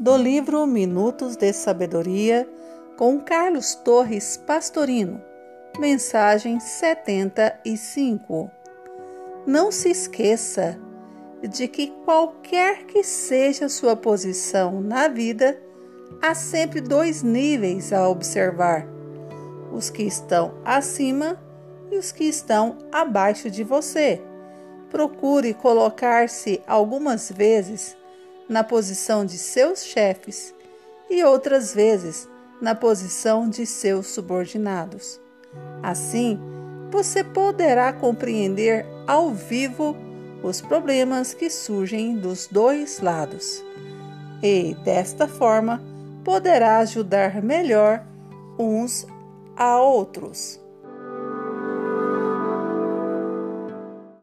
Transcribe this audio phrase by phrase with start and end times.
[0.00, 2.48] do livro Minutos de Sabedoria
[2.96, 5.20] com Carlos Torres Pastorino.
[5.78, 8.50] Mensagem 75.
[9.46, 10.80] Não se esqueça
[11.46, 15.60] de que qualquer que seja sua posição na vida,
[16.22, 18.86] há sempre dois níveis a observar:
[19.70, 21.38] os que estão acima
[21.90, 24.18] e os que estão abaixo de você.
[24.88, 27.99] Procure colocar-se algumas vezes
[28.50, 30.52] na posição de seus chefes
[31.08, 32.28] e outras vezes
[32.60, 35.20] na posição de seus subordinados.
[35.80, 36.36] Assim,
[36.90, 39.96] você poderá compreender ao vivo
[40.42, 43.64] os problemas que surgem dos dois lados
[44.42, 45.80] e, desta forma,
[46.24, 48.04] poderá ajudar melhor
[48.58, 49.06] uns
[49.56, 50.60] a outros.